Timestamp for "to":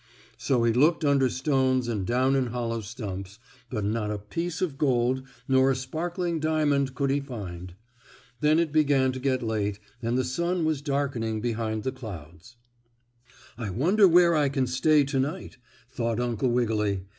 9.11-9.19, 15.03-15.19